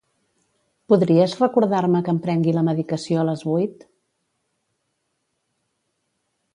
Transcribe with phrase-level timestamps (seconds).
[0.93, 3.87] Podries recordar-me que em prengui la medicació a les vuit?